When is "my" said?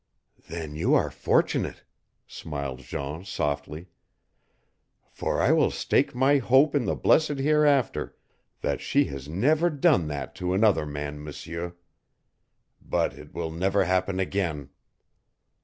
6.15-6.39